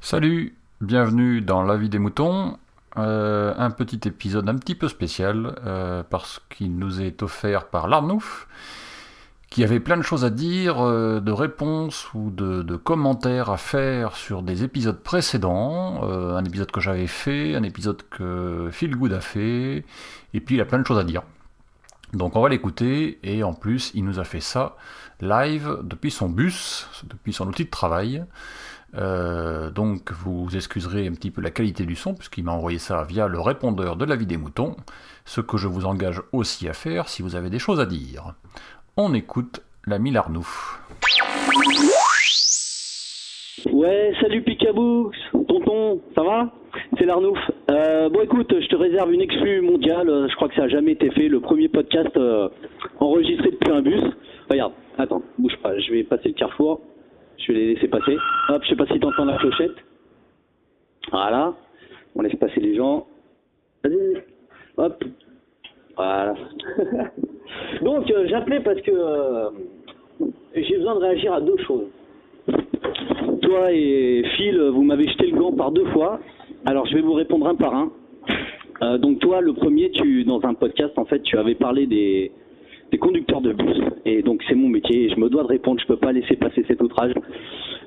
Salut, 0.00 0.54
bienvenue 0.82 1.40
dans 1.40 1.62
La 1.62 1.76
vie 1.78 1.88
des 1.88 1.98
moutons. 1.98 2.58
Euh, 2.98 3.54
un 3.56 3.70
petit 3.70 4.00
épisode 4.06 4.48
un 4.50 4.56
petit 4.56 4.74
peu 4.74 4.88
spécial 4.88 5.54
euh, 5.64 6.02
parce 6.02 6.42
qu'il 6.50 6.76
nous 6.76 7.00
est 7.00 7.22
offert 7.22 7.68
par 7.68 7.88
l'Arnouf 7.88 8.46
qui 9.48 9.64
avait 9.64 9.80
plein 9.80 9.96
de 9.96 10.02
choses 10.02 10.26
à 10.26 10.30
dire, 10.30 10.84
euh, 10.84 11.20
de 11.20 11.32
réponses 11.32 12.12
ou 12.12 12.30
de, 12.30 12.76
commentaires 12.76 13.48
à 13.48 13.56
faire 13.56 14.16
sur 14.16 14.42
des 14.42 14.64
épisodes 14.64 15.02
précédents, 15.02 16.02
un 16.02 16.44
épisode 16.44 16.70
que 16.70 16.80
j'avais 16.80 17.06
fait, 17.06 17.54
un 17.54 17.62
épisode 17.62 18.02
que 18.10 18.68
Phil 18.70 18.94
Good 18.94 19.14
a 19.14 19.20
fait, 19.20 19.84
et 20.34 20.40
puis 20.40 20.56
il 20.56 20.60
a 20.60 20.66
plein 20.66 20.78
de 20.78 20.86
choses 20.86 20.98
à 20.98 21.04
dire. 21.04 21.22
Donc 22.12 22.36
on 22.36 22.40
va 22.40 22.48
l'écouter, 22.48 23.18
et 23.22 23.42
en 23.42 23.52
plus 23.52 23.90
il 23.94 24.04
nous 24.04 24.18
a 24.18 24.24
fait 24.24 24.40
ça 24.40 24.76
live 25.20 25.78
depuis 25.82 26.10
son 26.10 26.28
bus, 26.28 26.88
depuis 27.08 27.32
son 27.32 27.48
outil 27.48 27.64
de 27.64 27.70
travail. 27.70 28.24
Euh, 28.94 29.70
donc 29.70 30.12
vous 30.12 30.48
excuserez 30.54 31.06
un 31.06 31.12
petit 31.12 31.30
peu 31.30 31.40
la 31.40 31.50
qualité 31.50 31.84
du 31.84 31.96
son, 31.96 32.14
puisqu'il 32.14 32.44
m'a 32.44 32.52
envoyé 32.52 32.78
ça 32.78 33.02
via 33.04 33.26
le 33.26 33.40
répondeur 33.40 33.96
de 33.96 34.04
la 34.04 34.16
vie 34.16 34.26
des 34.26 34.36
moutons, 34.36 34.76
ce 35.24 35.40
que 35.40 35.56
je 35.56 35.68
vous 35.68 35.84
engage 35.84 36.22
aussi 36.32 36.68
à 36.68 36.72
faire 36.72 37.08
si 37.08 37.22
vous 37.22 37.34
avez 37.34 37.50
des 37.50 37.58
choses 37.58 37.80
à 37.80 37.86
dire. 37.86 38.34
On 38.96 39.12
écoute 39.12 39.60
l'ami 39.84 40.10
Larnouf. 40.10 40.80
Ouais, 43.72 44.12
salut 44.20 44.42
Picabou, 44.42 45.10
tonton, 45.48 46.00
ça 46.14 46.22
va? 46.22 46.52
C'est 46.96 47.04
l'Arnouf. 47.04 47.38
Euh, 47.68 48.08
bon 48.10 48.20
écoute, 48.20 48.54
je 48.60 48.68
te 48.68 48.76
réserve 48.76 49.12
une 49.12 49.20
exclue 49.20 49.60
mondiale, 49.60 50.08
euh, 50.08 50.28
je 50.28 50.36
crois 50.36 50.48
que 50.48 50.54
ça 50.54 50.64
a 50.64 50.68
jamais 50.68 50.92
été 50.92 51.10
fait, 51.10 51.26
le 51.26 51.40
premier 51.40 51.66
podcast 51.68 52.16
euh, 52.16 52.48
enregistré 53.00 53.50
depuis 53.50 53.72
un 53.72 53.82
bus. 53.82 54.04
Regarde, 54.48 54.72
attends, 54.96 55.22
bouge 55.36 55.56
pas, 55.64 55.76
je 55.76 55.90
vais 55.90 56.04
passer 56.04 56.28
le 56.28 56.34
carrefour, 56.34 56.80
je 57.38 57.50
vais 57.50 57.58
les 57.58 57.74
laisser 57.74 57.88
passer. 57.88 58.16
Hop, 58.50 58.62
je 58.62 58.68
sais 58.68 58.76
pas 58.76 58.86
si 58.86 59.00
t'entends 59.00 59.24
la 59.24 59.36
clochette. 59.38 59.74
Voilà, 61.10 61.54
on 62.14 62.22
laisse 62.22 62.36
passer 62.36 62.60
les 62.60 62.76
gens. 62.76 63.08
Vas-y, 63.82 64.22
hop, 64.76 65.04
voilà. 65.96 66.34
Donc 67.82 68.08
euh, 68.12 68.28
j'appelais 68.28 68.60
parce 68.60 68.80
que 68.80 68.92
j'ai 70.54 70.76
besoin 70.76 70.94
de 70.94 71.00
réagir 71.00 71.32
à 71.32 71.40
deux 71.40 71.58
choses. 71.66 71.88
Toi 73.42 73.72
et 73.72 74.22
Phil, 74.36 74.56
vous 74.72 74.84
m'avez 74.84 75.08
jeté 75.08 75.26
le 75.26 75.36
gant 75.36 75.52
par 75.52 75.72
deux 75.72 75.86
fois. 75.86 76.20
Alors 76.66 76.84
je 76.86 76.96
vais 76.96 77.00
vous 77.00 77.12
répondre 77.12 77.46
un 77.46 77.54
par 77.54 77.72
un. 77.76 77.92
Euh, 78.82 78.98
donc 78.98 79.20
toi, 79.20 79.40
le 79.40 79.52
premier, 79.52 79.88
tu 79.92 80.24
dans 80.24 80.44
un 80.44 80.54
podcast, 80.54 80.98
en 80.98 81.04
fait, 81.04 81.22
tu 81.22 81.38
avais 81.38 81.54
parlé 81.54 81.86
des, 81.86 82.32
des 82.90 82.98
conducteurs 82.98 83.40
de 83.40 83.52
bus. 83.52 83.76
Et 84.04 84.22
donc 84.22 84.42
c'est 84.48 84.56
mon 84.56 84.68
métier, 84.68 85.08
je 85.08 85.20
me 85.20 85.28
dois 85.28 85.44
de 85.44 85.48
répondre, 85.48 85.80
je 85.80 85.86
peux 85.86 85.96
pas 85.96 86.10
laisser 86.10 86.34
passer 86.34 86.64
cet 86.66 86.82
outrage. 86.82 87.14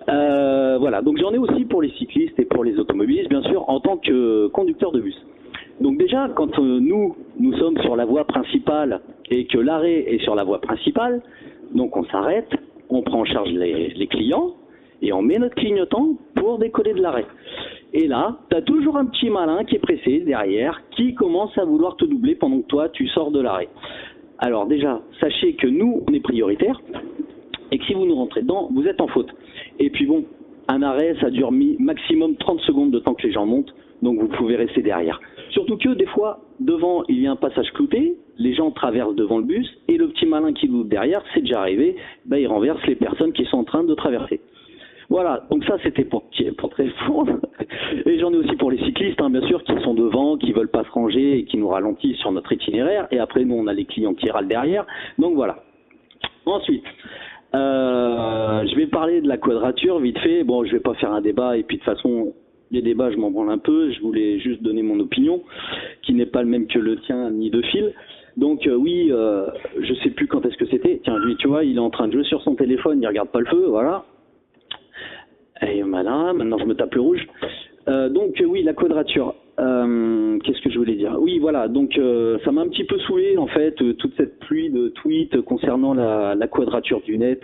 Euh, 0.07 0.77
voilà, 0.80 1.02
donc 1.02 1.17
j'en 1.17 1.33
ai 1.33 1.38
aussi 1.38 1.66
pour 1.66 1.81
les 1.81 1.91
cyclistes 1.91 2.39
et 2.39 2.45
pour 2.45 2.63
les 2.63 2.80
automobilistes, 2.80 3.27
bien 3.27 3.44
sûr, 3.44 3.69
en 3.69 3.81
tant 3.81 3.97
que 3.97 4.47
conducteur 4.47 4.94
de 4.94 5.02
bus. 5.02 5.17
Donc 5.81 5.97
déjà, 5.97 6.30
quand 6.33 6.57
euh, 6.57 6.80
nous, 6.80 7.17
nous 7.38 7.57
sommes 7.57 7.77
sur 7.80 7.97
la 7.97 8.05
voie 8.05 8.23
principale 8.23 9.02
et 9.30 9.45
que 9.45 9.57
l'arrêt 9.57 10.05
est 10.07 10.23
sur 10.23 10.35
la 10.35 10.45
voie 10.45 10.61
principale, 10.61 11.22
donc 11.75 11.97
on 11.97 12.05
s'arrête, 12.05 12.50
on 12.89 13.02
prend 13.02 13.19
en 13.19 13.25
charge 13.25 13.52
les, 13.52 13.89
les 13.89 14.07
clients 14.07 14.53
et 15.02 15.11
on 15.11 15.22
met 15.22 15.38
notre 15.38 15.55
clignotant 15.55 16.16
pour 16.35 16.59
décoller 16.59 16.94
de 16.94 17.02
l'arrêt. 17.02 17.25
Et 17.93 18.07
là, 18.07 18.37
tu 18.49 18.55
as 18.55 18.61
toujours 18.61 18.97
un 18.97 19.05
petit 19.05 19.29
malin 19.29 19.63
qui 19.63 19.75
est 19.75 19.79
pressé 19.79 20.19
derrière, 20.19 20.81
qui 20.91 21.15
commence 21.15 21.57
à 21.57 21.65
vouloir 21.65 21.95
te 21.95 22.05
doubler 22.05 22.35
pendant 22.35 22.61
que 22.61 22.67
toi, 22.67 22.89
tu 22.89 23.07
sors 23.07 23.31
de 23.31 23.41
l'arrêt. 23.41 23.69
Alors 24.37 24.67
déjà, 24.67 25.01
sachez 25.19 25.53
que 25.53 25.67
nous, 25.67 26.03
on 26.07 26.13
est 26.13 26.19
prioritaire 26.19 26.79
et 27.71 27.77
que 27.77 27.85
si 27.85 27.93
vous 27.93 28.05
nous 28.05 28.15
rentrez 28.15 28.41
dedans, 28.41 28.69
vous 28.73 28.85
êtes 28.87 29.01
en 29.01 29.07
faute. 29.07 29.29
Et 29.79 29.89
puis 29.89 30.05
bon, 30.05 30.23
un 30.67 30.81
arrêt, 30.83 31.15
ça 31.19 31.29
dure 31.29 31.51
maximum 31.51 32.35
30 32.35 32.59
secondes 32.61 32.91
de 32.91 32.99
temps 32.99 33.16
que 33.16 33.25
les 33.25 33.33
gens 33.33 33.45
montent, 33.45 33.73
donc 34.01 34.19
vous 34.19 34.28
pouvez 34.28 34.55
rester 34.55 34.81
derrière. 34.81 35.19
Surtout 35.49 35.78
que 35.78 35.89
des 35.89 36.05
fois, 36.05 36.41
devant, 36.59 37.03
il 37.09 37.19
y 37.19 37.28
a 37.28 37.31
un 37.31 37.35
passage 37.35 37.72
clouté, 37.72 38.17
les 38.38 38.53
gens 38.53 38.72
traversent 38.72 39.16
devant 39.16 39.39
le 39.39 39.45
bus, 39.45 39.67
et 39.88 39.97
le 39.97 40.09
petit 40.09 40.25
malin 40.25 40.53
qui 40.53 40.67
loupe 40.67 40.88
derrière, 40.88 41.23
c'est 41.33 41.41
déjà 41.41 41.59
arrivé, 41.61 41.95
bah, 42.25 42.39
il 42.39 42.47
renverse 42.47 42.85
les 42.85 42.95
personnes 42.95 43.33
qui 43.33 43.45
sont 43.45 43.57
en 43.57 43.63
train 43.63 43.83
de 43.83 43.94
traverser. 43.95 44.41
Voilà, 45.09 45.44
donc 45.50 45.64
ça 45.66 45.78
c'était 45.81 46.06
pour, 46.06 46.24
pour 46.58 46.70
très 46.70 46.88
fort. 47.08 47.28
Et 48.06 48.20
j'en 48.20 48.31
ai 48.31 48.38
aussi 48.38 48.56
pour 48.58 48.70
les 48.70 48.78
cyclistes, 48.78 49.20
hein, 49.22 49.31
bien 49.31 49.46
sûr, 49.47 49.64
qui 49.64 49.74
sont 49.81 49.96
devant, 49.96 50.38
qui 50.38 50.52
veulent 50.53 50.70
pas 50.70 50.84
se 50.84 50.92
ranger 50.92 51.40
et 51.40 51.46
qui 51.46 51.58
nous 51.58 51.68
ralentissent 51.68 52.18
sur 52.18 52.31
notre 52.31 52.52
itinéraire. 52.52 53.08
Et 53.12 53.18
après, 53.20 53.44
nous, 53.44 53.56
on 53.56 53.66
a 53.66 53.74
les 53.74 53.86
clients 53.86 54.14
qui 54.14 54.30
râlent 54.30 54.47
derrière. 54.47 54.86
Donc 55.18 55.34
voilà. 55.34 55.64
Ensuite, 56.46 56.84
euh, 57.56 58.66
je 58.68 58.75
vais 58.75 58.86
parler 58.86 59.22
de 59.22 59.28
la 59.28 59.38
quadrature 59.38 60.00
vite 60.00 60.20
fait. 60.20 60.44
Bon, 60.44 60.64
je 60.64 60.72
vais 60.74 60.80
pas 60.80 60.94
faire 60.96 61.12
un 61.12 61.22
débat 61.22 61.58
et 61.58 61.64
puis 61.64 61.78
de 61.78 61.84
toute 61.84 61.91
façon, 61.91 62.34
les 62.70 62.84
débats, 62.84 63.12
je 63.12 63.18
m'en 63.18 63.31
branle 63.31 63.50
un 63.50 63.58
peu. 63.58 63.91
Je 63.91 64.00
voulais 64.02 64.38
juste 64.40 64.62
donner 64.62 64.84
mon 64.84 65.00
opinion, 65.00 65.41
qui 66.03 66.14
n'est 66.14 66.28
pas 66.28 66.44
le 66.44 66.50
même 66.50 66.68
que 66.68 66.78
le 66.78 66.97
tien 67.02 67.31
ni 67.31 67.50
de 67.50 67.64
fil. 67.64 67.94
Donc 68.38 68.68
euh, 68.68 68.76
oui, 68.76 69.09
euh, 69.12 69.47
je 69.80 69.94
sais 69.96 70.12
plus 70.12 70.28
quand 70.28 70.46
est-ce 70.46 70.58
que 70.58 70.68
c'était. 70.68 71.02
Tiens, 71.03 71.18
lui, 71.18 71.36
tu 71.38 71.47
vois, 71.47 71.64
il 71.64 71.78
est 71.78 71.80
en 71.80 71.90
train 71.90 72.08
de 72.08 72.14
jouer 72.14 72.24
sur 72.26 72.44
son 72.44 72.53
téléphone, 72.53 73.02
il 73.02 73.08
regarde 73.08 73.30
pas 73.30 73.40
le 73.40 73.47
feu, 73.47 73.66
voilà. 73.68 74.06
Et 75.62 75.84
malin, 75.84 76.34
maintenant 76.34 76.58
je 76.58 76.66
me 76.66 76.74
tape 76.74 76.96
le 76.96 77.02
rouge. 77.02 77.28
Euh, 77.88 78.09
donc 78.09 78.40
euh, 78.40 78.46
oui, 78.46 78.64
la 78.64 78.74
quadrature. 78.74 79.36
Euh, 79.59 80.38
Qu'est-ce 80.40 80.62
que 80.62 80.70
je 80.70 80.78
voulais 80.78 80.96
dire? 80.96 81.18
Oui, 81.20 81.40
voilà. 81.40 81.68
Donc 81.68 82.00
ça 82.46 82.52
m'a 82.52 82.62
un 82.62 82.70
petit 82.70 82.86
peu 82.86 82.97
saoulé 83.00 83.38
en 83.38 83.47
fait 83.47 83.75
toute 83.97 84.16
cette 84.16 84.40
pluie 84.40 84.70
de 84.70 84.90
tweets 84.90 85.42
concernant 85.42 85.94
la, 85.94 86.47
quadrature 86.47 87.02
du 87.02 87.18
net, 87.18 87.42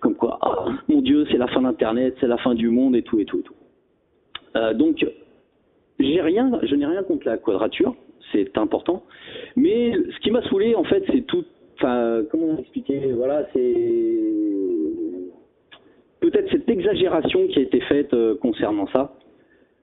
comme 0.00 0.14
quoi, 0.14 0.38
ah, 0.40 0.66
mon 0.88 1.00
Dieu, 1.00 1.26
c'est 1.30 1.38
la 1.38 1.48
fin 1.48 1.62
d'Internet, 1.62 2.14
c'est 2.20 2.28
la 2.28 2.36
fin 2.38 2.54
du 2.54 2.68
monde 2.68 2.94
et 2.94 3.02
tout 3.02 3.18
et 3.18 3.24
tout 3.24 3.40
et 3.40 3.42
tout. 3.42 3.54
Donc 4.74 5.04
j'ai 5.98 6.20
rien, 6.20 6.60
je 6.62 6.74
n'ai 6.76 6.86
rien 6.86 7.02
contre 7.02 7.26
la 7.26 7.38
quadrature, 7.38 7.96
c'est 8.30 8.56
important. 8.56 9.02
Mais 9.56 9.92
ce 9.94 10.18
qui 10.20 10.30
m'a 10.30 10.42
saoulé 10.42 10.76
en 10.76 10.84
fait, 10.84 11.02
c'est 11.10 11.22
tout. 11.22 11.44
Enfin, 11.76 12.22
comment 12.30 12.56
expliquer? 12.58 13.12
Voilà, 13.16 13.46
c'est 13.52 13.74
peut-être 16.20 16.50
cette 16.50 16.68
exagération 16.68 17.46
qui 17.48 17.58
a 17.58 17.62
été 17.62 17.80
faite 17.80 18.12
euh, 18.14 18.36
concernant 18.36 18.86
ça. 18.88 19.14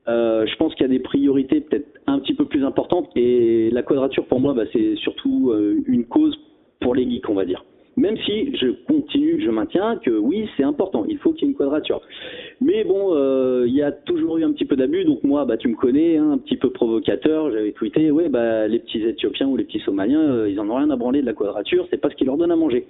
Euh, 0.08 0.46
je 0.46 0.56
pense 0.58 0.74
qu'il 0.76 0.84
y 0.84 0.90
a 0.90 0.94
des 0.94 1.00
priorités 1.00 1.62
peut-être 1.62 1.88
un 2.06 2.20
petit 2.20 2.36
peu 2.36 2.46
plus 2.46 2.64
importantes 2.64 3.10
et 3.16 3.72
la 3.72 3.82
quadrature 3.82 4.26
pour 4.28 4.40
moi 4.40 4.54
bah, 4.54 4.66
c'est 4.72 4.96
surtout 4.98 5.50
euh, 5.50 5.82
une 5.88 6.06
cause 6.06 6.38
pour 6.80 6.94
les 6.94 7.10
geeks 7.10 7.28
on 7.28 7.34
va 7.34 7.46
dire. 7.46 7.66
Même 7.98 8.18
si 8.18 8.56
je 8.58 8.68
continue, 8.88 9.42
je 9.42 9.50
maintiens 9.50 9.96
que 9.96 10.12
oui 10.12 10.48
c'est 10.58 10.64
important, 10.64 11.06
il 11.08 11.18
faut 11.18 11.32
qu'il 11.32 11.48
y 11.48 11.48
ait 11.48 11.52
une 11.54 11.58
quadrature. 11.58 12.02
Mais 12.60 12.84
bon, 12.84 13.16
il 13.66 13.74
y 13.74 13.82
a 13.82 13.92
toujours 13.94 14.38
eu 14.38 14.44
un 14.44 14.52
petit 14.52 14.66
peu 14.66 14.76
d'abus, 14.76 15.06
donc 15.06 15.24
moi 15.24 15.46
bah 15.46 15.56
tu 15.56 15.70
me 15.70 15.76
connais, 15.76 16.18
hein, 16.18 16.32
un 16.34 16.38
petit 16.38 16.58
peu 16.58 16.72
provocateur, 16.72 17.50
j'avais 17.52 17.72
tweeté 17.72 18.12
ouais 18.12 18.28
bah 18.28 18.68
les 18.68 18.80
petits 18.80 19.02
Éthiopiens 19.02 19.48
ou 19.48 19.56
les 19.56 19.64
petits 19.64 19.80
Somaliens 19.80 20.46
ils 20.46 20.60
en 20.60 20.70
ont 20.70 20.76
rien 20.76 20.90
à 20.90 20.98
branler 20.98 21.22
de 21.22 21.26
la 21.26 21.34
quadrature, 21.34 21.88
c'est 21.90 22.02
pas 22.02 22.10
ce 22.10 22.16
qu'ils 22.16 22.28
leur 22.28 22.36
donnent 22.36 22.52
à 22.52 22.58
manger. 22.58 22.86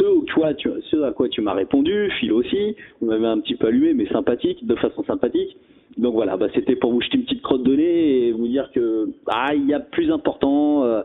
Où 0.00 0.22
toi, 0.26 0.54
tu, 0.54 0.70
ceux 0.90 1.04
à 1.04 1.12
quoi 1.12 1.28
tu 1.28 1.40
m'as 1.40 1.54
répondu, 1.54 2.10
Phil 2.20 2.32
aussi, 2.32 2.76
vous 3.00 3.08
m'avez 3.08 3.26
un 3.26 3.40
petit 3.40 3.56
peu 3.56 3.66
allumé, 3.66 3.94
mais 3.94 4.06
sympathique, 4.06 4.64
de 4.64 4.74
façon 4.76 5.02
sympathique. 5.04 5.56
Donc 5.96 6.14
voilà, 6.14 6.36
bah, 6.36 6.46
c'était 6.54 6.76
pour 6.76 6.92
vous 6.92 7.00
jeter 7.00 7.16
une 7.16 7.24
petite 7.24 7.42
crotte 7.42 7.64
de 7.64 7.74
nez 7.74 8.28
et 8.28 8.32
vous 8.32 8.46
dire 8.46 8.70
que 8.72 9.08
ah 9.26 9.52
il 9.54 9.66
y 9.66 9.74
a 9.74 9.80
plus 9.80 10.12
important. 10.12 10.84
euh, 10.84 11.02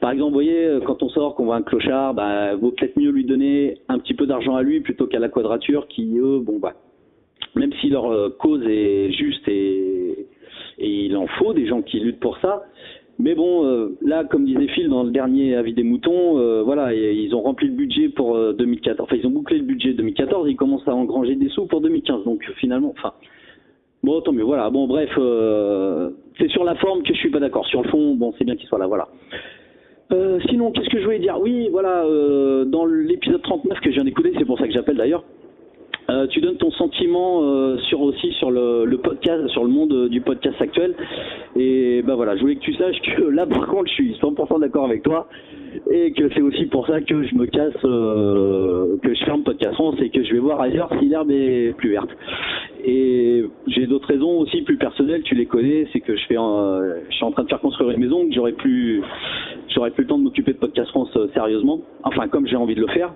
par 0.00 0.10
exemple, 0.10 0.30
vous 0.30 0.34
voyez, 0.34 0.66
euh, 0.66 0.80
quand 0.80 1.02
on 1.02 1.08
sort, 1.08 1.34
qu'on 1.34 1.46
voit 1.46 1.56
un 1.56 1.62
clochard, 1.62 2.12
bah 2.12 2.54
vaut 2.56 2.72
peut-être 2.72 2.98
mieux 2.98 3.10
lui 3.10 3.24
donner 3.24 3.78
un 3.88 3.98
petit 3.98 4.12
peu 4.12 4.26
d'argent 4.26 4.54
à 4.54 4.62
lui 4.62 4.80
plutôt 4.80 5.06
qu'à 5.06 5.18
la 5.18 5.30
quadrature 5.30 5.88
qui 5.88 6.18
eux, 6.18 6.40
bon 6.40 6.58
bah 6.58 6.74
même 7.54 7.72
si 7.80 7.88
leur 7.88 8.12
euh, 8.12 8.28
cause 8.38 8.62
est 8.68 9.10
juste 9.12 9.48
et, 9.48 10.26
et 10.78 10.88
il 11.06 11.16
en 11.16 11.26
faut 11.26 11.54
des 11.54 11.66
gens 11.66 11.80
qui 11.80 12.00
luttent 12.00 12.20
pour 12.20 12.36
ça. 12.38 12.64
Mais 13.18 13.34
bon, 13.34 13.64
euh, 13.64 13.96
là, 14.02 14.24
comme 14.24 14.44
disait 14.44 14.68
Phil 14.68 14.88
dans 14.88 15.02
le 15.02 15.10
dernier 15.10 15.54
avis 15.56 15.72
des 15.72 15.82
moutons, 15.82 16.38
euh, 16.38 16.62
voilà, 16.62 16.92
ils 16.92 17.34
ont 17.34 17.40
rempli 17.40 17.66
le 17.66 17.74
budget 17.74 18.10
pour 18.10 18.36
euh, 18.36 18.52
2014. 18.52 19.00
Enfin, 19.00 19.16
ils 19.16 19.26
ont 19.26 19.30
bouclé 19.30 19.58
le 19.58 19.64
budget 19.64 19.94
2014, 19.94 20.48
ils 20.50 20.56
commencent 20.56 20.86
à 20.86 20.94
engranger 20.94 21.34
des 21.34 21.48
sous 21.48 21.66
pour 21.66 21.80
2015. 21.80 22.24
Donc 22.24 22.44
finalement, 22.58 22.92
enfin, 22.96 23.14
bon, 24.02 24.20
tant 24.20 24.32
mieux. 24.32 24.44
Voilà. 24.44 24.68
Bon, 24.68 24.86
bref, 24.86 25.10
euh, 25.16 26.10
c'est 26.38 26.50
sur 26.50 26.64
la 26.64 26.74
forme 26.74 27.02
que 27.02 27.14
je 27.14 27.18
suis 27.18 27.30
pas 27.30 27.40
d'accord. 27.40 27.66
Sur 27.66 27.82
le 27.82 27.88
fond, 27.88 28.14
bon, 28.16 28.34
c'est 28.36 28.44
bien 28.44 28.56
qu'il 28.56 28.68
soit 28.68 28.78
là. 28.78 28.86
Voilà. 28.86 29.08
Euh, 30.12 30.38
sinon, 30.48 30.70
qu'est-ce 30.70 30.88
que 30.90 30.98
je 30.98 31.04
voulais 31.04 31.18
dire? 31.18 31.38
Oui, 31.40 31.68
voilà, 31.70 32.04
euh, 32.04 32.64
dans 32.64 32.84
l'épisode 32.84 33.42
39 33.42 33.80
que 33.80 33.90
je 33.90 33.94
viens 33.94 34.04
d'écouter, 34.04 34.32
c'est 34.38 34.44
pour 34.44 34.58
ça 34.58 34.66
que 34.66 34.72
j'appelle 34.72 34.96
d'ailleurs. 34.96 35.24
Euh, 36.08 36.26
tu 36.28 36.40
donnes 36.40 36.56
ton 36.56 36.70
sentiment 36.70 37.42
euh, 37.42 37.78
sur 37.88 38.00
aussi 38.00 38.30
sur 38.34 38.50
le, 38.50 38.84
le 38.84 38.98
podcast, 38.98 39.48
sur 39.48 39.64
le 39.64 39.70
monde 39.70 39.92
euh, 39.92 40.08
du 40.08 40.20
podcast 40.20 40.60
actuel. 40.60 40.94
Et 41.56 42.02
ben 42.02 42.14
voilà, 42.14 42.36
je 42.36 42.42
voulais 42.42 42.56
que 42.56 42.60
tu 42.60 42.74
saches 42.74 43.00
que 43.00 43.22
là 43.22 43.46
par 43.46 43.66
contre 43.66 43.88
je 43.88 43.94
suis 43.94 44.12
100% 44.14 44.60
d'accord 44.60 44.84
avec 44.84 45.02
toi 45.02 45.28
et 45.90 46.12
que 46.12 46.28
c'est 46.34 46.42
aussi 46.42 46.66
pour 46.66 46.86
ça 46.86 47.00
que 47.00 47.22
je 47.24 47.34
me 47.34 47.46
casse, 47.46 47.74
euh, 47.84 48.96
que 49.02 49.14
je 49.14 49.24
ferme 49.24 49.42
Podcast 49.42 49.74
France 49.74 49.96
et 50.00 50.10
que 50.10 50.22
je 50.22 50.32
vais 50.32 50.38
voir 50.38 50.60
ailleurs 50.60 50.90
si 50.98 51.06
l'herbe 51.06 51.30
est 51.30 51.76
plus 51.76 51.90
verte. 51.90 52.10
Et 52.84 53.44
j'ai 53.66 53.86
d'autres 53.86 54.08
raisons 54.08 54.38
aussi 54.38 54.62
plus 54.62 54.76
personnelles, 54.76 55.22
tu 55.22 55.34
les 55.34 55.46
connais, 55.46 55.88
c'est 55.92 56.00
que 56.00 56.16
je 56.16 56.24
fais, 56.26 56.38
euh, 56.38 57.00
je 57.08 57.14
suis 57.14 57.24
en 57.24 57.32
train 57.32 57.42
de 57.42 57.48
faire 57.48 57.60
construire 57.60 57.90
une 57.90 58.00
maison, 58.00 58.26
que 58.28 58.34
j'aurais 58.34 58.52
plus, 58.52 59.02
j'aurais 59.74 59.90
plus 59.90 60.02
le 60.02 60.08
temps 60.08 60.18
de 60.18 60.24
m'occuper 60.24 60.52
de 60.52 60.58
Podcast 60.58 60.90
France 60.90 61.16
sérieusement, 61.34 61.80
enfin 62.04 62.28
comme 62.28 62.46
j'ai 62.46 62.56
envie 62.56 62.74
de 62.74 62.80
le 62.80 62.88
faire 62.88 63.12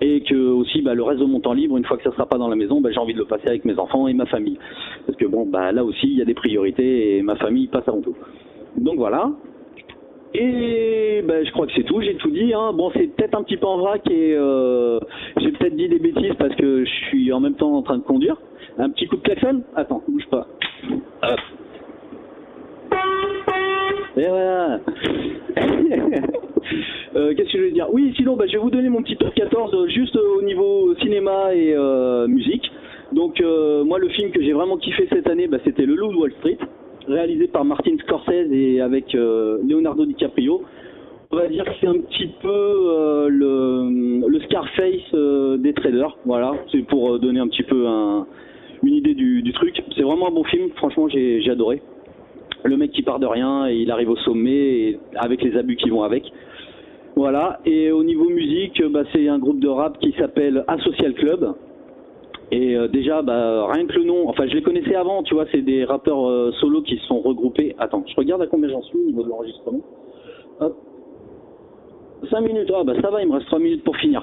et 0.00 0.22
que 0.22 0.34
aussi 0.34 0.82
bah, 0.82 0.94
le 0.94 1.02
reste 1.02 1.20
de 1.20 1.26
mon 1.26 1.40
temps 1.40 1.52
libre, 1.52 1.76
une 1.76 1.84
fois 1.84 1.96
que 1.96 2.02
ça 2.02 2.12
sera 2.12 2.26
pas 2.26 2.38
dans 2.38 2.48
la 2.48 2.56
maison, 2.56 2.80
bah, 2.80 2.90
j'ai 2.92 2.98
envie 2.98 3.14
de 3.14 3.18
le 3.18 3.24
passer 3.24 3.48
avec 3.48 3.64
mes 3.64 3.78
enfants 3.78 4.08
et 4.08 4.14
ma 4.14 4.26
famille. 4.26 4.58
Parce 5.06 5.18
que 5.18 5.26
bon, 5.26 5.46
bah 5.46 5.72
là 5.72 5.84
aussi, 5.84 6.06
il 6.06 6.18
y 6.18 6.22
a 6.22 6.24
des 6.24 6.34
priorités 6.34 7.16
et 7.16 7.22
ma 7.22 7.36
famille 7.36 7.68
passe 7.68 7.88
avant 7.88 8.02
tout. 8.02 8.16
Donc 8.76 8.96
voilà. 8.96 9.30
Et 10.34 11.22
bah, 11.26 11.42
je 11.42 11.50
crois 11.52 11.66
que 11.66 11.72
c'est 11.74 11.84
tout, 11.84 12.00
j'ai 12.02 12.14
tout 12.16 12.30
dit. 12.30 12.52
Hein. 12.52 12.72
Bon, 12.74 12.90
c'est 12.94 13.06
peut-être 13.16 13.38
un 13.38 13.42
petit 13.42 13.56
peu 13.56 13.66
en 13.66 13.78
vrac 13.78 14.02
et 14.10 14.34
euh, 14.36 14.98
j'ai 15.38 15.50
peut-être 15.52 15.76
dit 15.76 15.88
des 15.88 15.98
bêtises 15.98 16.34
parce 16.38 16.54
que 16.56 16.84
je 16.84 16.90
suis 17.08 17.32
en 17.32 17.40
même 17.40 17.54
temps 17.54 17.74
en 17.74 17.82
train 17.82 17.96
de 17.96 18.02
conduire. 18.02 18.36
Un 18.78 18.90
petit 18.90 19.06
coup 19.06 19.16
de 19.16 19.22
klaxon? 19.22 19.62
Attends, 19.74 20.02
bouge 20.06 20.26
pas. 20.30 20.46
Hop. 21.22 21.40
Et 24.18 24.28
voilà. 24.28 24.80
Euh, 27.16 27.32
Qu'est-ce 27.34 27.50
que 27.52 27.58
je 27.58 27.62
vais 27.64 27.70
dire? 27.70 27.88
Oui, 27.92 28.12
sinon, 28.16 28.36
bah, 28.36 28.44
je 28.46 28.52
vais 28.52 28.58
vous 28.58 28.70
donner 28.70 28.90
mon 28.90 29.02
petit 29.02 29.16
top 29.16 29.34
14 29.34 29.74
euh, 29.74 29.88
juste 29.88 30.14
euh, 30.16 30.38
au 30.38 30.42
niveau 30.42 30.94
cinéma 30.96 31.54
et 31.54 31.74
musique. 32.28 32.70
Donc, 33.12 33.40
moi, 33.84 33.98
le 33.98 34.08
film 34.08 34.30
que 34.32 34.42
j'ai 34.42 34.52
vraiment 34.52 34.76
kiffé 34.76 35.06
cette 35.10 35.28
année, 35.28 35.46
bah, 35.46 35.58
c'était 35.64 35.86
Le 35.86 35.94
Loup 35.94 36.12
de 36.12 36.16
Wall 36.16 36.32
Street, 36.38 36.58
réalisé 37.06 37.46
par 37.46 37.64
Martin 37.64 37.96
Scorsese 38.00 38.50
et 38.52 38.80
avec 38.80 39.12
Leonardo 39.14 40.04
DiCaprio. 40.04 40.62
On 41.30 41.36
va 41.36 41.46
dire 41.46 41.64
que 41.64 41.70
c'est 41.80 41.86
un 41.86 41.98
petit 41.98 42.28
peu 42.42 43.28
le, 43.28 44.38
Scarface 44.46 45.14
des 45.60 45.72
traders. 45.72 46.16
Voilà, 46.24 46.52
c'est 46.72 46.84
pour 46.86 47.18
donner 47.20 47.38
un 47.40 47.48
petit 47.48 47.62
peu 47.62 47.86
un- 47.86 48.26
une 48.82 48.94
idée 48.94 49.14
du, 49.14 49.52
truc. 49.52 49.80
C'est 49.96 50.02
vraiment 50.02 50.28
un 50.28 50.32
bon 50.32 50.44
film, 50.44 50.68
franchement, 50.76 51.08
j'ai 51.08 51.48
adoré 51.48 51.80
le 52.64 52.76
mec 52.76 52.90
qui 52.90 53.02
part 53.02 53.20
de 53.20 53.26
rien 53.26 53.68
et 53.68 53.76
il 53.76 53.90
arrive 53.92 54.10
au 54.10 54.16
sommet 54.16 54.50
et 54.50 54.98
avec 55.14 55.42
les 55.42 55.56
abus 55.56 55.76
qui 55.76 55.90
vont 55.90 56.02
avec. 56.02 56.24
Voilà, 57.16 57.60
et 57.64 57.90
au 57.90 58.04
niveau 58.04 58.28
musique, 58.28 58.82
bah, 58.90 59.04
c'est 59.10 59.26
un 59.26 59.38
groupe 59.38 59.58
de 59.58 59.68
rap 59.68 59.98
qui 60.00 60.12
s'appelle 60.18 60.62
Asocial 60.68 61.14
Club. 61.14 61.54
Et 62.52 62.76
euh, 62.76 62.88
déjà, 62.88 63.22
bah, 63.22 63.66
rien 63.72 63.86
que 63.86 63.94
le 63.94 64.04
nom, 64.04 64.28
enfin 64.28 64.46
je 64.46 64.54
les 64.54 64.60
connaissais 64.60 64.94
avant, 64.94 65.22
tu 65.22 65.32
vois, 65.32 65.46
c'est 65.50 65.62
des 65.62 65.84
rappeurs 65.84 66.28
euh, 66.28 66.52
solo 66.60 66.82
qui 66.82 66.98
se 66.98 67.06
sont 67.06 67.20
regroupés. 67.20 67.74
Attends, 67.78 68.04
je 68.06 68.14
regarde 68.16 68.42
à 68.42 68.46
combien 68.46 68.68
j'en 68.68 68.82
suis 68.82 68.98
au 68.98 69.06
niveau 69.06 69.22
de 69.22 69.30
l'enregistrement. 69.30 69.80
Hop. 70.60 70.76
5 72.30 72.40
minutes, 72.40 72.70
ah 72.74 72.84
bah 72.84 72.94
ça 73.00 73.10
va, 73.10 73.22
il 73.22 73.28
me 73.28 73.32
reste 73.32 73.46
3 73.46 73.60
minutes 73.60 73.82
pour 73.82 73.96
finir. 73.96 74.22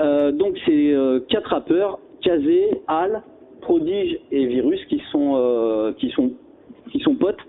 Euh, 0.00 0.32
donc 0.32 0.56
c'est 0.66 0.94
quatre 1.28 1.50
rappeurs, 1.50 2.00
Kazé, 2.20 2.80
Al, 2.88 3.22
Prodige 3.60 4.18
et 4.32 4.46
Virus 4.46 4.84
qui 4.86 5.00
sont 5.12 5.94
qui 5.98 6.10
sont 6.10 6.32
qui 6.90 6.98
sont 7.00 7.14
potes 7.14 7.40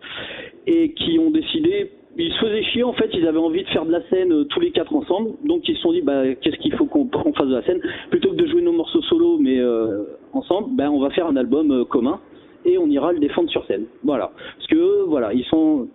et 0.68 0.94
qui 0.94 1.20
ont 1.20 1.32
décidé 1.32 1.92
ils 2.18 2.32
se 2.32 2.40
faisaient 2.40 2.64
chier 2.64 2.84
en 2.84 2.94
fait, 2.94 3.10
ils 3.14 3.28
avaient 3.28 3.38
envie 3.40 3.64
de 3.64 3.68
faire 3.70 3.86
de 3.86 3.92
la 3.92 4.02
scène 4.10 4.32
euh, 4.32 4.44
tous 4.46 4.60
les 4.60 4.72
quatre 4.72 4.94
ensemble, 4.96 5.32
donc 5.44 5.68
ils 5.68 5.76
se 5.76 5.82
sont 5.82 5.92
dit 5.92 6.02
bah 6.02 6.34
qu'est-ce 6.36 6.58
qu'il 6.58 6.74
faut 6.76 6.86
qu'on 6.86 7.08
fasse 7.34 7.48
de 7.48 7.56
la 7.56 7.64
scène? 7.64 7.82
Plutôt 8.10 8.30
que 8.32 8.36
de 8.36 8.46
jouer 8.48 8.62
nos 8.62 8.72
morceaux 8.72 9.02
solo 9.04 9.38
mais 9.38 9.60
euh, 9.60 10.04
ensemble, 10.34 10.76
ben 10.76 10.90
on 10.90 11.00
va 11.00 11.10
faire 11.12 11.28
un 11.28 11.36
album 11.36 11.72
euh, 11.72 11.84
commun 11.86 12.20
et 12.66 12.78
on 12.78 12.88
ira 12.88 13.12
le 13.14 13.20
défendre 13.20 13.50
sur 13.50 13.66
scène. 13.66 13.86
Voilà. 14.04 14.32
Parce 14.58 14.68
que 14.68 14.76
eux, 14.76 15.04
voilà, 15.08 15.34
ils 15.34 15.44
sont 15.46 15.88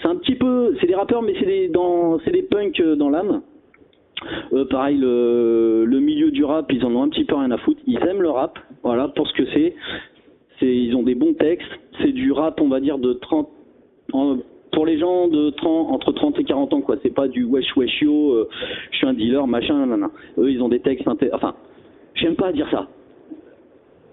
c'est 0.00 0.08
un 0.08 0.16
petit 0.16 0.34
peu 0.34 0.74
c'est 0.80 0.86
des 0.86 0.94
rappeurs 0.94 1.22
mais 1.22 1.34
c'est 1.38 1.46
des 1.46 1.68
dans 1.68 2.16
des 2.18 2.42
punks 2.42 2.80
euh, 2.80 2.94
dans 2.96 3.10
l'âme. 3.10 3.42
Euh, 4.52 4.66
pareil, 4.66 4.98
le, 4.98 5.84
le 5.86 5.98
milieu 6.00 6.30
du 6.30 6.44
rap, 6.44 6.70
ils 6.72 6.84
en 6.84 6.94
ont 6.94 7.02
un 7.02 7.08
petit 7.08 7.24
peu 7.24 7.34
rien 7.36 7.50
à 7.50 7.56
foutre. 7.56 7.80
Ils 7.86 7.98
aiment 8.06 8.20
le 8.20 8.28
rap, 8.30 8.58
voilà, 8.82 9.08
pour 9.08 9.26
ce 9.26 9.32
que 9.32 9.46
c'est. 9.54 9.74
C'est, 10.58 10.66
ils 10.76 10.94
ont 10.94 11.02
des 11.02 11.14
bons 11.14 11.32
textes. 11.32 11.66
C'est 12.02 12.12
du 12.12 12.30
rap, 12.30 12.60
on 12.60 12.68
va 12.68 12.80
dire, 12.80 12.98
de 12.98 13.14
30, 13.14 13.48
en- 14.12 14.36
pour 14.72 14.86
les 14.86 14.98
gens 14.98 15.28
de 15.28 15.50
30, 15.50 15.90
entre 15.90 16.12
30 16.12 16.38
et 16.38 16.44
40 16.44 16.72
ans, 16.74 16.80
quoi. 16.80 16.96
C'est 17.02 17.14
pas 17.14 17.28
du 17.28 17.44
wesh 17.44 17.76
wesh 17.76 18.00
yo, 18.02 18.32
euh, 18.32 18.48
je 18.92 18.98
suis 18.98 19.06
un 19.06 19.14
dealer, 19.14 19.46
machin, 19.46 19.78
nanana. 19.78 20.10
Eux, 20.38 20.50
ils 20.50 20.62
ont 20.62 20.68
des 20.68 20.80
textes, 20.80 21.06
enfin, 21.32 21.54
j'aime 22.14 22.36
pas 22.36 22.52
dire 22.52 22.68
ça. 22.70 22.86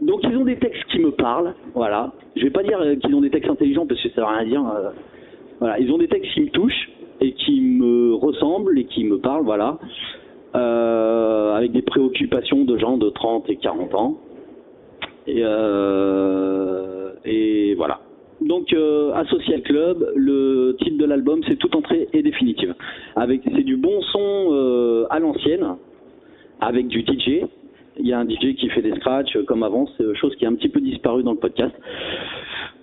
Donc 0.02 0.22
ils 0.24 0.38
ont 0.38 0.46
des 0.46 0.58
textes 0.58 0.84
qui 0.92 1.00
me 1.00 1.12
parlent, 1.12 1.54
voilà. 1.74 2.12
Je 2.36 2.44
vais 2.44 2.52
pas 2.52 2.64
dire 2.64 2.80
euh, 2.80 2.96
qu'ils 2.96 3.16
ont 3.16 3.22
des 3.22 3.30
textes 3.32 3.50
intelligents 3.50 3.86
parce 3.88 4.02
que 4.02 4.10
ça 4.10 4.22
veut 4.22 4.28
rien 4.28 4.46
dire. 4.46 4.64
euh, 4.68 4.90
voilà, 5.60 5.80
ils 5.80 5.92
ont 5.92 5.98
des 5.98 6.08
textes 6.08 6.32
qui 6.34 6.42
me 6.42 6.50
touchent 6.50 6.92
et 7.20 7.32
qui 7.34 7.60
me 7.62 8.14
ressemblent 8.14 8.78
et 8.78 8.86
qui 8.86 9.04
me 9.04 9.18
parlent, 9.18 9.44
voilà. 9.44 9.80
Euh, 10.56 11.56
avec 11.56 11.72
des 11.72 11.82
préoccupations 11.82 12.64
de 12.64 12.78
gens 12.78 12.98
de 12.98 13.10
30 13.10 13.50
et 13.50 13.56
40 13.56 13.96
ans. 13.96 14.18
Et, 15.26 15.42
et 17.26 17.74
voilà. 17.76 18.00
Donc 18.48 18.72
euh, 18.72 19.14
Associal 19.14 19.62
Club, 19.62 20.10
le 20.16 20.78
titre 20.82 20.98
de 20.98 21.06
l'album 21.06 21.42
c'est 21.48 21.58
Toute 21.58 21.76
entrée 21.76 22.08
est 22.14 22.22
définitive. 22.22 22.74
Avec 23.16 23.42
c'est 23.44 23.64
du 23.64 23.76
bon 23.76 24.02
son 24.02 24.50
euh, 24.52 25.06
à 25.10 25.20
l'ancienne, 25.20 25.76
avec 26.62 26.88
du 26.88 27.02
DJ. 27.02 27.44
Il 28.00 28.08
y 28.08 28.14
a 28.14 28.20
un 28.20 28.28
DJ 28.28 28.56
qui 28.56 28.70
fait 28.70 28.82
des 28.82 28.96
scratchs 28.96 29.36
euh, 29.36 29.44
comme 29.44 29.64
avant, 29.64 29.88
c'est 29.98 30.16
chose 30.16 30.36
qui 30.36 30.46
a 30.46 30.50
un 30.50 30.56
petit 30.56 30.70
peu 30.70 30.82
disparu 30.82 31.24
dans 31.24 31.32
le 31.32 31.38
podcast. 31.38 31.74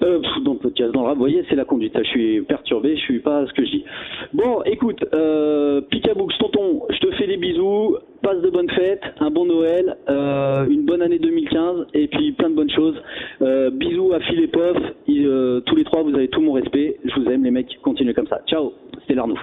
Euh, 0.03 0.21
dans 0.45 0.55
le 0.55 0.59
podcast, 0.59 0.93
dans 0.93 1.03
le 1.03 1.07
rap, 1.07 1.15
vous 1.15 1.21
voyez, 1.21 1.45
c'est 1.49 1.55
la 1.55 1.65
conduite. 1.65 1.97
Je 1.97 2.09
suis 2.09 2.43
perturbé, 2.43 2.97
je 2.97 3.03
suis 3.03 3.21
pas 3.21 3.47
ce 3.47 3.53
que 3.53 3.65
je 3.65 3.71
dis. 3.71 3.85
Bon, 4.33 4.63
écoute, 4.65 5.05
euh, 5.15 5.81
Picabooks, 5.83 6.37
tonton, 6.39 6.83
je 6.91 6.99
te 6.99 7.11
fais 7.13 7.27
des 7.27 7.37
bisous. 7.37 7.97
Passe 8.23 8.41
de 8.41 8.49
bonnes 8.49 8.71
fêtes, 8.71 9.03
un 9.21 9.31
bon 9.31 9.45
Noël, 9.45 9.99
euh, 10.09 10.67
une 10.67 10.87
bonne 10.87 11.03
année 11.03 11.19
2015 11.19 11.89
et 11.93 12.09
puis 12.09 12.33
plein 12.33 12.49
de 12.49 12.55
bonnes 12.55 12.71
choses. 12.71 12.97
Euh, 13.43 13.71
bisous 13.71 14.13
à 14.15 14.21
Phil 14.21 14.41
et 14.41 14.49
Pof. 14.49 14.79
Euh, 15.11 15.61
tous 15.61 15.77
les 15.77 15.85
trois, 15.85 16.03
vous 16.03 16.15
avez 16.15 16.29
tout 16.29 16.41
mon 16.41 16.53
respect. 16.53 16.97
Je 17.05 17.21
vous 17.21 17.31
aime, 17.31 17.45
les 17.45 17.51
mecs. 17.51 17.79
Continuez 17.83 18.15
comme 18.15 18.29
ça. 18.29 18.41
Ciao. 18.47 18.73
C'était 19.03 19.15
l'Arnouf. 19.15 19.41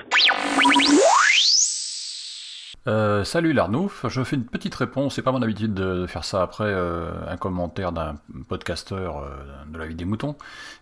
Euh, 2.88 3.24
salut 3.24 3.54
Larnouf, 3.54 4.08
je 4.08 4.24
fais 4.24 4.36
une 4.36 4.46
petite 4.46 4.74
réponse, 4.74 5.14
c'est 5.14 5.22
pas 5.22 5.32
mon 5.32 5.44
habitude 5.44 5.76
de 5.76 6.08
faire 6.08 6.24
ça 6.24 6.42
après 6.42 6.64
euh, 6.66 7.12
un 7.28 7.38
commentaire 7.38 7.92
d'un 7.92 8.16
podcasteur 8.50 9.20
euh, 9.20 9.30
de 9.68 9.78
la 9.78 9.86
vie 9.86 9.94
des 9.94 10.06
moutons, 10.06 10.36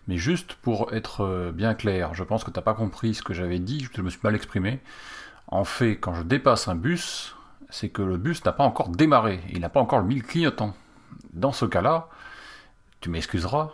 mais 0.08 0.16
juste 0.16 0.54
pour 0.54 0.94
être 0.94 1.52
bien 1.52 1.74
clair, 1.74 2.14
je 2.14 2.24
pense 2.24 2.42
que 2.42 2.50
t'as 2.50 2.62
pas 2.62 2.72
compris 2.72 3.12
ce 3.12 3.22
que 3.22 3.34
j'avais 3.34 3.58
dit, 3.58 3.86
je 3.92 4.00
me 4.00 4.08
suis 4.08 4.20
mal 4.22 4.34
exprimé. 4.34 4.80
En 5.48 5.64
fait, 5.64 5.96
quand 5.96 6.14
je 6.14 6.22
dépasse 6.22 6.68
un 6.68 6.74
bus, 6.74 7.36
c'est 7.68 7.90
que 7.90 8.00
le 8.00 8.16
bus 8.16 8.42
n'a 8.46 8.52
pas 8.52 8.64
encore 8.64 8.88
démarré, 8.88 9.40
il 9.52 9.60
n'a 9.60 9.68
pas 9.68 9.80
encore 9.80 9.98
le 9.98 10.06
mille 10.06 10.22
clignotant. 10.22 10.74
Dans 11.34 11.52
ce 11.52 11.66
cas-là, 11.66 12.08
tu 13.02 13.10
m'excuseras, 13.10 13.72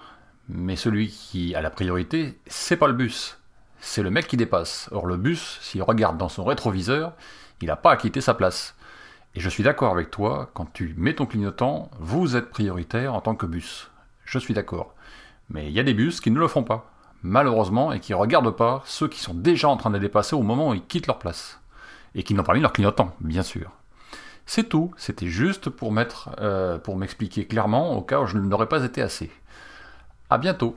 mais 0.49 0.75
celui 0.75 1.11
qui 1.11 1.55
a 1.55 1.61
la 1.61 1.71
priorité, 1.71 2.41
c'est 2.47 2.77
pas 2.77 2.89
le 2.89 2.95
bus, 2.95 3.39
c'est 3.87 4.03
le 4.03 4.11
mec 4.11 4.27
qui 4.27 4.37
dépasse. 4.37 4.89
Or 4.91 5.07
le 5.07 5.17
bus, 5.17 5.59
s'il 5.63 5.83
regarde 5.83 6.19
dans 6.19 6.29
son 6.29 6.45
rétroviseur, 6.45 7.13
il 7.63 7.69
n'a 7.69 7.77
pas 7.77 7.93
à 7.93 7.97
quitter 7.97 8.21
sa 8.21 8.35
place. 8.35 8.75
Et 9.35 9.41
je 9.41 9.49
suis 9.49 9.63
d'accord 9.63 9.93
avec 9.93 10.11
toi, 10.11 10.51
quand 10.55 10.73
tu 10.73 10.95
mets 10.99 11.15
ton 11.15 11.25
clignotant, 11.25 11.91
vous 12.01 12.37
êtes 12.37 12.51
prioritaire 12.51 13.15
en 13.15 13.21
tant 13.21 13.37
que 13.37 13.47
bus. 13.47 13.91
Je 14.25 14.39
suis 14.39 14.55
d'accord. 14.55 14.95
Mais 15.51 15.69
il 15.69 15.73
y 15.73 15.79
a 15.79 15.85
des 15.85 15.95
bus 15.95 16.21
qui 16.21 16.33
ne 16.33 16.39
le 16.39 16.49
font 16.49 16.65
pas, 16.65 16.91
malheureusement, 17.23 17.93
et 17.93 18.01
qui 18.01 18.11
ne 18.11 18.17
regardent 18.17 18.57
pas 18.57 18.83
ceux 18.87 19.07
qui 19.07 19.21
sont 19.21 19.35
déjà 19.35 19.69
en 19.69 19.77
train 19.77 19.91
de 19.91 19.99
dépasser 19.99 20.35
au 20.35 20.43
moment 20.43 20.71
où 20.71 20.75
ils 20.75 20.85
quittent 20.85 21.07
leur 21.07 21.21
place. 21.21 21.61
Et 22.17 22.25
qui 22.25 22.35
n'ont 22.35 22.43
pas 22.43 22.55
mis 22.55 22.61
leur 22.61 22.73
clignotant, 22.73 23.15
bien 23.21 23.45
sûr. 23.45 23.71
C'est 24.47 24.69
tout, 24.69 24.93
c'était 24.97 25.29
juste 25.29 25.71
pour 25.71 25.93
mettre, 25.93 26.31
euh, 26.41 26.79
pour 26.79 26.97
m'expliquer 26.97 27.47
clairement 27.47 27.97
au 27.97 28.03
cas 28.03 28.21
où 28.21 28.27
je 28.27 28.37
n'aurais 28.37 28.69
pas 28.69 28.85
été 28.85 29.01
assez. 29.01 29.31
À 30.29 30.39
bientôt. 30.39 30.77